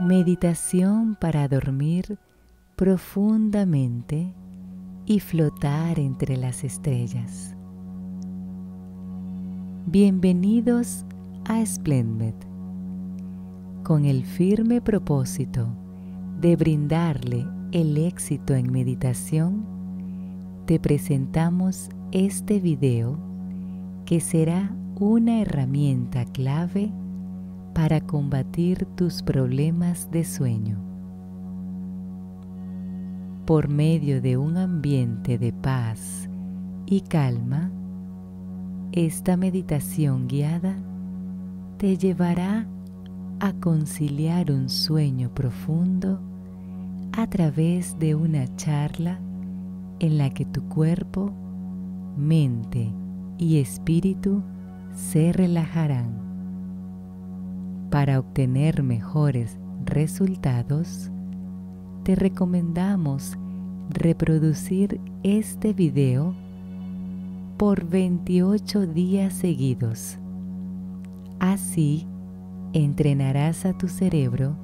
[0.00, 2.18] Meditación para dormir
[2.74, 4.32] profundamente
[5.04, 7.54] y flotar entre las estrellas.
[9.84, 11.04] Bienvenidos
[11.44, 12.32] a Splendid,
[13.82, 15.68] con el firme propósito
[16.40, 19.66] de brindarle el éxito en meditación,
[20.64, 23.18] te presentamos este video
[24.06, 26.90] que será una herramienta clave
[27.74, 30.78] para combatir tus problemas de sueño.
[33.46, 36.28] Por medio de un ambiente de paz
[36.86, 37.70] y calma,
[38.92, 40.76] esta meditación guiada
[41.78, 42.66] te llevará
[43.40, 46.20] a conciliar un sueño profundo
[47.12, 49.18] a través de una charla
[49.98, 51.32] en la que tu cuerpo,
[52.16, 52.92] mente
[53.38, 54.42] y espíritu
[54.94, 56.29] se relajarán.
[57.90, 61.10] Para obtener mejores resultados,
[62.04, 63.36] te recomendamos
[63.88, 66.32] reproducir este video
[67.56, 70.18] por 28 días seguidos.
[71.40, 72.06] Así,
[72.74, 74.56] entrenarás a tu cerebro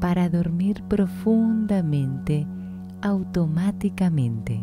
[0.00, 2.48] para dormir profundamente
[3.00, 4.60] automáticamente.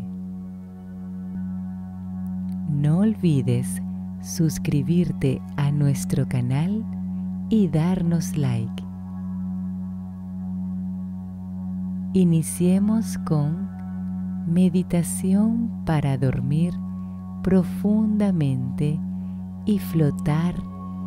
[2.70, 3.82] No olvides
[4.22, 6.84] suscribirte a nuestro canal
[7.54, 8.84] y darnos like.
[12.14, 13.70] Iniciemos con
[14.48, 16.74] meditación para dormir
[17.44, 19.00] profundamente
[19.68, 20.56] y flotar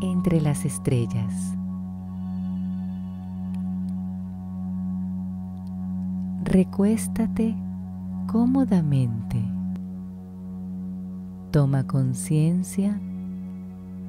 [0.00, 1.58] entre las estrellas.
[6.44, 7.56] Recuéstate
[8.28, 9.42] cómodamente.
[11.50, 13.00] Toma conciencia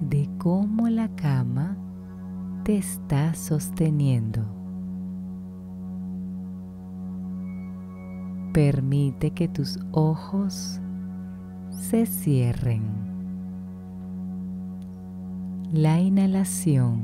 [0.02, 1.78] de cómo la cama
[2.68, 4.44] te está sosteniendo.
[8.52, 10.82] Permite que tus ojos
[11.70, 12.84] se cierren.
[15.72, 17.04] La inhalación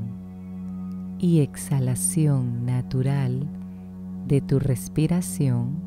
[1.18, 3.48] y exhalación natural
[4.28, 5.82] de tu respiración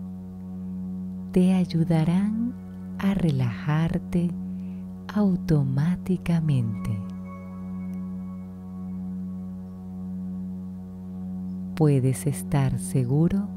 [1.33, 2.55] te ayudarán
[2.99, 4.31] a relajarte
[5.12, 7.16] automáticamente.
[11.77, 13.49] Puedes estar seguro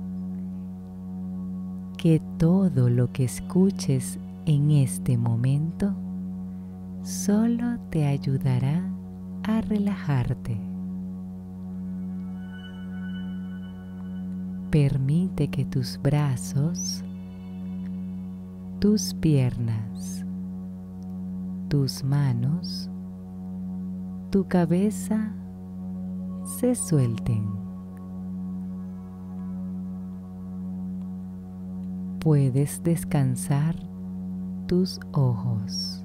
[1.97, 5.95] que todo lo que escuches en este momento
[7.01, 8.83] solo te ayudará
[9.43, 10.59] a relajarte.
[14.69, 17.05] Permite que tus brazos,
[18.79, 20.25] tus piernas,
[21.69, 22.89] tus manos,
[24.29, 25.33] tu cabeza
[26.59, 27.68] se suelten.
[32.19, 33.75] Puedes descansar
[34.67, 36.03] tus ojos.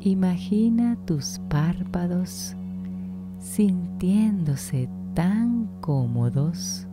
[0.00, 2.54] Imagina tus párpados
[3.38, 6.86] sintiéndose tan cómodos,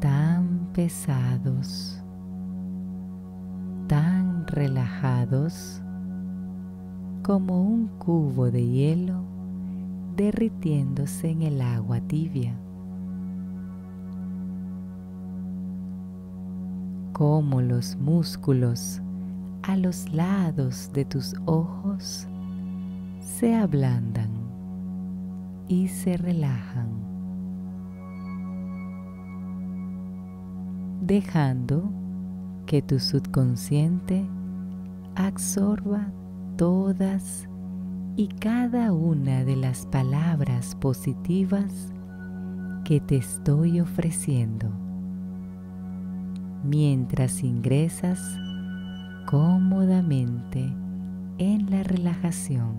[0.00, 2.02] tan pesados,
[3.86, 5.82] tan relajados
[7.22, 9.27] como un cubo de hielo
[10.18, 12.58] derritiéndose en el agua tibia.
[17.12, 19.00] Como los músculos
[19.62, 22.26] a los lados de tus ojos
[23.20, 24.30] se ablandan
[25.68, 26.88] y se relajan,
[31.00, 31.92] dejando
[32.66, 34.26] que tu subconsciente
[35.14, 36.10] absorba
[36.56, 37.47] todas
[38.18, 41.92] y cada una de las palabras positivas
[42.84, 44.72] que te estoy ofreciendo
[46.64, 48.18] mientras ingresas
[49.24, 50.74] cómodamente
[51.38, 52.74] en la relajación.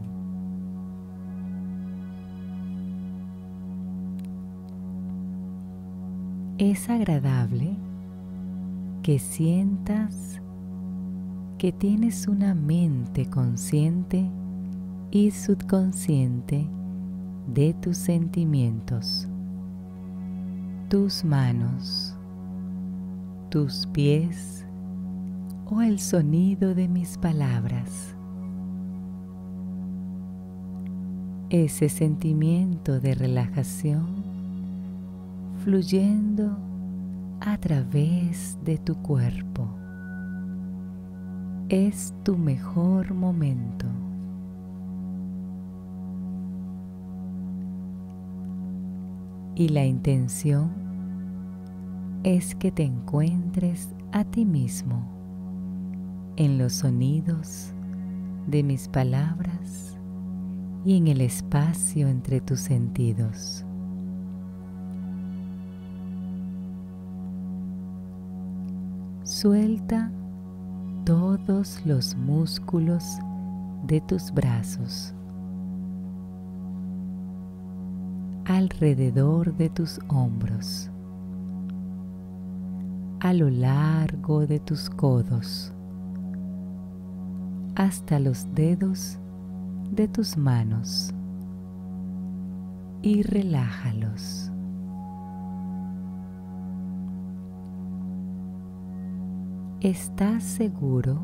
[6.57, 7.77] Es agradable
[9.03, 10.41] que sientas
[11.57, 14.29] que tienes una mente consciente
[15.11, 16.69] y subconsciente
[17.47, 19.27] de tus sentimientos,
[20.87, 22.15] tus manos,
[23.49, 24.65] tus pies,
[25.65, 28.15] o el sonido de mis palabras.
[31.49, 34.23] Ese sentimiento de relajación
[35.63, 36.57] fluyendo
[37.39, 39.67] a través de tu cuerpo,
[41.69, 43.87] es tu mejor momento.
[49.59, 50.71] Y la intención
[52.23, 55.05] es que te encuentres a ti mismo
[56.37, 57.73] en los sonidos
[58.47, 59.97] de mis palabras
[60.85, 63.65] y en el espacio entre tus sentidos.
[69.23, 70.09] Suelta
[71.03, 73.03] todos los músculos
[73.83, 75.13] de tus brazos,
[78.49, 80.89] alrededor de tus hombros,
[83.19, 85.71] a lo largo de tus codos,
[87.75, 89.19] hasta los dedos
[89.91, 91.13] de tus manos
[93.03, 94.51] y relájalos.
[99.79, 101.23] Estás seguro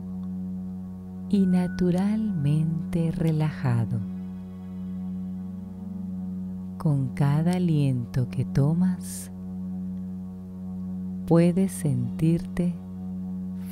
[1.29, 4.14] y naturalmente relajado.
[6.85, 9.31] Con cada aliento que tomas,
[11.25, 12.75] puedes sentirte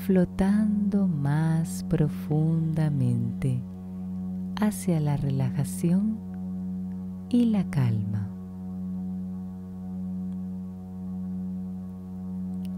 [0.07, 3.61] flotando más profundamente
[4.59, 6.17] hacia la relajación
[7.29, 8.29] y la calma.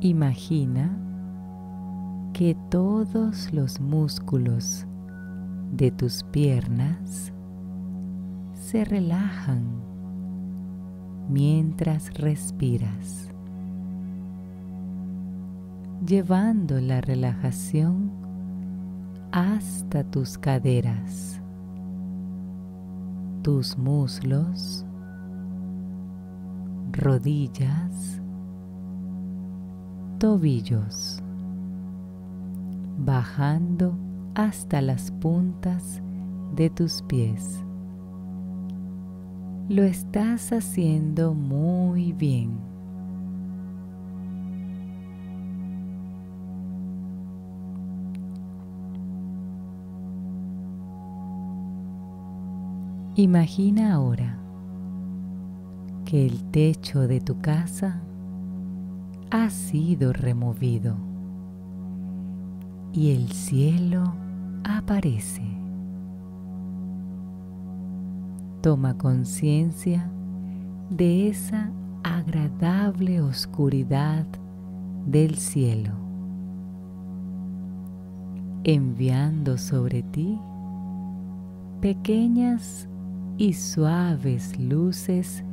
[0.02, 0.98] Imagina
[2.34, 4.86] que todos los músculos
[5.72, 7.32] de tus piernas
[8.52, 9.85] se relajan
[11.30, 13.30] mientras respiras,
[16.06, 18.12] llevando la relajación
[19.32, 21.42] hasta tus caderas,
[23.42, 24.86] tus muslos,
[26.92, 28.22] rodillas,
[30.20, 31.22] tobillos
[32.98, 33.98] bajando
[34.36, 36.02] hasta las puntas
[36.56, 37.65] de tus pies.
[39.68, 42.60] Lo estás haciendo muy bien.
[53.16, 54.38] Imagina ahora
[56.06, 58.04] que el techo de tu casa
[59.32, 60.96] ha sido removido
[62.94, 64.14] y el cielo
[64.64, 65.65] aparece.
[68.66, 70.10] Toma conciencia
[70.90, 71.72] de esa
[72.02, 74.26] agradable oscuridad
[75.06, 75.92] del cielo,
[78.64, 80.40] enviando sobre ti
[81.80, 82.90] pequeñas
[83.38, 85.44] y suaves luces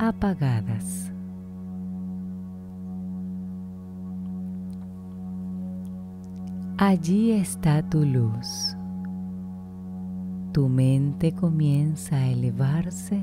[0.00, 1.12] apagadas.
[6.78, 8.76] Allí está tu luz.
[10.56, 13.22] Tu mente comienza a elevarse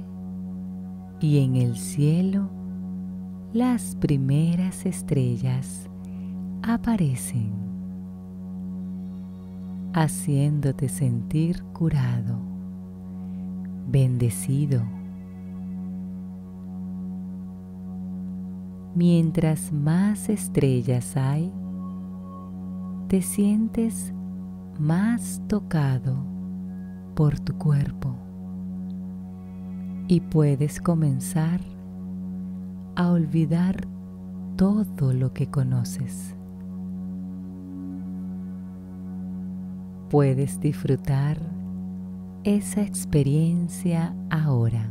[1.19, 2.51] y en el cielo
[3.53, 5.89] las primeras estrellas
[6.61, 7.55] aparecen,
[9.95, 12.37] haciéndote sentir curado,
[13.87, 14.83] bendecido.
[18.93, 21.51] Mientras más estrellas hay,
[23.07, 24.13] te sientes
[24.77, 26.32] más tocado
[27.15, 28.15] por tu cuerpo
[30.07, 31.61] y puedes comenzar
[32.95, 33.87] a olvidar
[34.55, 36.35] todo lo que conoces.
[40.09, 41.37] Puedes disfrutar
[42.43, 44.89] esa experiencia ahora.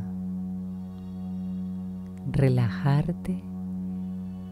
[2.31, 3.43] Relajarte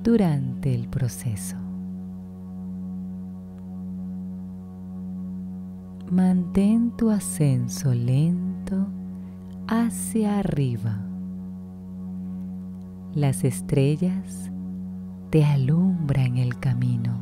[0.03, 1.70] durante el proceso.
[6.11, 8.89] Mantén tu ascenso lento
[9.69, 10.99] hacia arriba.
[13.15, 14.51] Las estrellas
[15.31, 17.13] te alumbran el camino.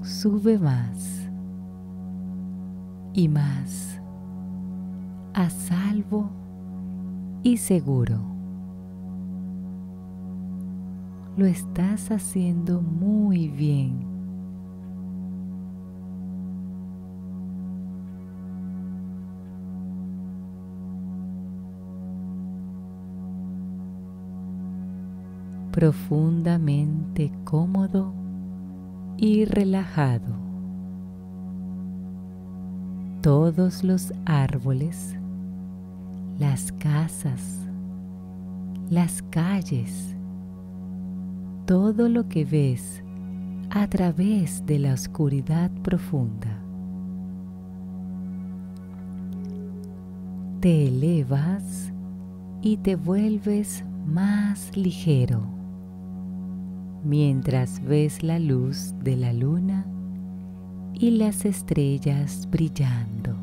[0.00, 1.30] Sube más
[3.12, 4.00] y más
[5.34, 6.30] a salvo
[7.42, 8.18] y seguro.
[11.36, 14.11] Lo estás haciendo muy bien
[25.72, 28.12] profundamente cómodo
[29.16, 30.36] y relajado.
[33.22, 35.16] Todos los árboles,
[36.38, 37.66] las casas,
[38.90, 40.14] las calles,
[41.64, 43.02] todo lo que ves
[43.70, 46.58] a través de la oscuridad profunda.
[50.60, 51.92] Te elevas
[52.60, 55.61] y te vuelves más ligero
[57.04, 59.86] mientras ves la luz de la luna
[60.94, 63.36] y las estrellas brillando.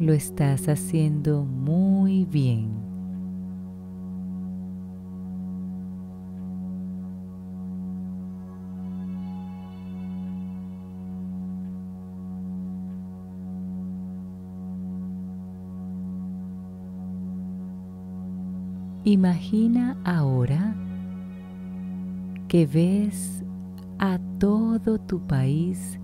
[0.00, 2.81] Lo estás haciendo muy bien.
[19.04, 20.76] Imagina ahora
[22.46, 23.42] que ves
[23.98, 25.98] a todo tu país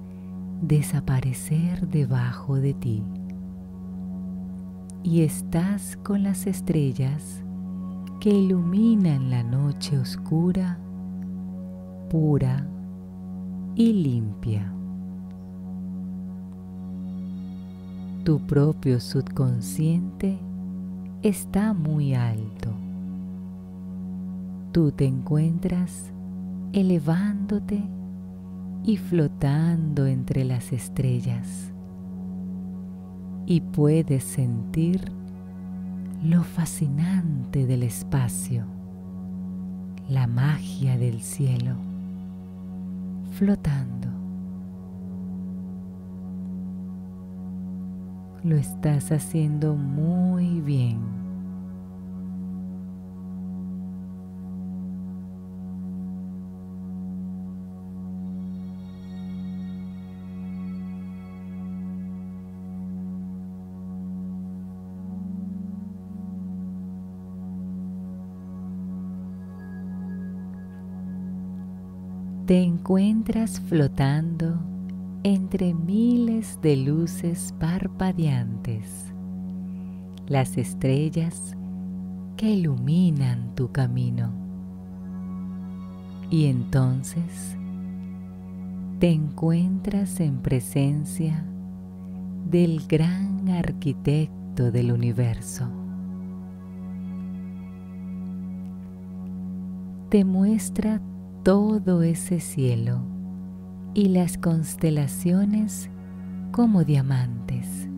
[0.62, 3.04] desaparecer debajo de ti
[5.04, 7.44] y estás con las estrellas
[8.18, 10.80] que iluminan la noche oscura,
[12.10, 12.66] pura
[13.76, 14.72] y limpia.
[18.24, 20.40] Tu propio subconsciente
[21.22, 22.87] está muy alto
[24.72, 26.12] tú te encuentras
[26.72, 27.82] elevándote
[28.84, 31.72] y flotando entre las estrellas
[33.46, 35.10] y puedes sentir
[36.22, 38.66] lo fascinante del espacio,
[40.08, 41.76] la magia del cielo,
[43.32, 44.08] flotando.
[48.44, 51.27] Lo estás haciendo muy bien.
[72.48, 74.58] Te encuentras flotando
[75.22, 79.12] entre miles de luces parpadeantes,
[80.26, 81.54] las estrellas
[82.38, 84.32] que iluminan tu camino.
[86.30, 87.54] Y entonces
[88.98, 91.44] te encuentras en presencia
[92.48, 95.68] del gran arquitecto del universo.
[100.08, 101.02] Te muestra
[101.42, 103.00] todo ese cielo
[103.94, 105.90] y las constelaciones
[106.52, 107.88] como diamantes.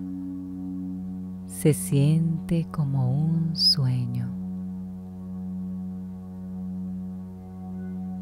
[1.46, 4.28] Se siente como un sueño.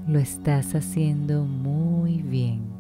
[0.07, 2.78] Lo estás haciendo muy bien.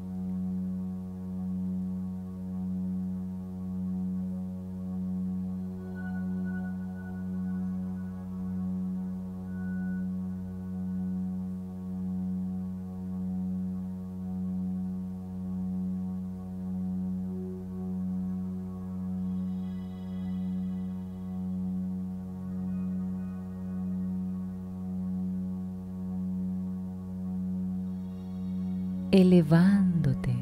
[29.11, 30.35] Elevándote,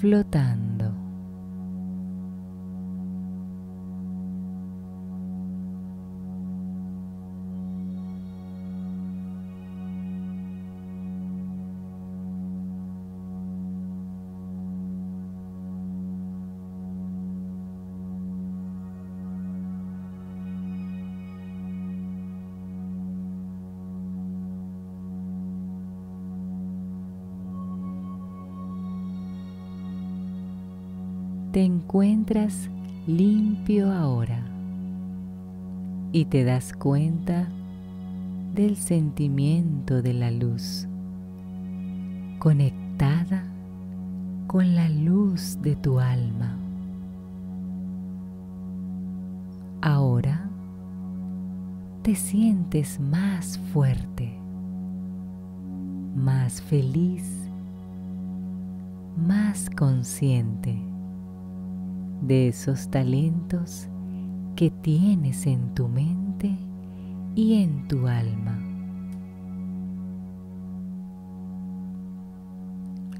[0.00, 0.65] flotando.
[31.56, 32.68] Te encuentras
[33.06, 34.42] limpio ahora
[36.12, 37.48] y te das cuenta
[38.54, 40.86] del sentimiento de la luz,
[42.38, 43.42] conectada
[44.46, 46.58] con la luz de tu alma.
[49.80, 50.50] Ahora
[52.02, 54.38] te sientes más fuerte,
[56.14, 57.48] más feliz,
[59.16, 60.95] más consciente
[62.26, 63.88] de esos talentos
[64.56, 66.56] que tienes en tu mente
[67.34, 68.58] y en tu alma.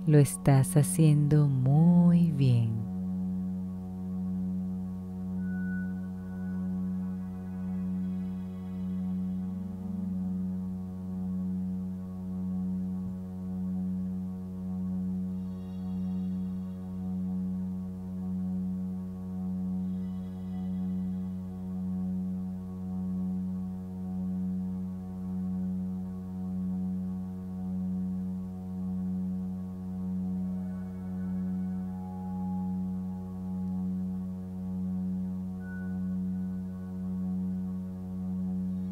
[0.07, 2.86] Lo estás haciendo muy bien.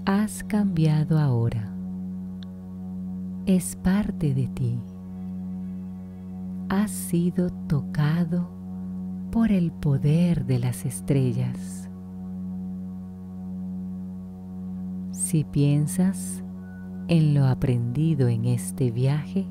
[0.06, 1.72] Has cambiado ahora.
[3.46, 4.78] Es parte de ti.
[6.68, 8.50] Has sido tocado
[9.30, 11.88] por el poder de las estrellas.
[15.12, 16.44] Si piensas
[17.08, 19.46] en lo aprendido en este viaje,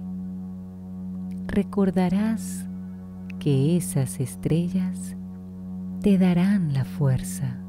[1.48, 2.68] recordarás
[3.40, 5.18] que esas estrellas
[6.02, 7.63] te darán la fuerza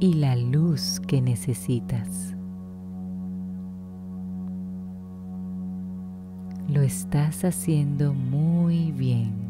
[0.00, 2.34] y la luz que necesitas.
[6.68, 9.43] Lo estás haciendo muy bien.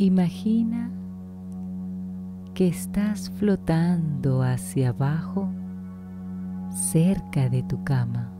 [0.00, 0.90] Imagina
[2.54, 5.52] que estás flotando hacia abajo
[6.70, 8.32] cerca de tu cama.